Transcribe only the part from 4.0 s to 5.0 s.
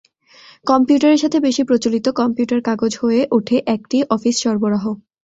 Office সরবরাহ।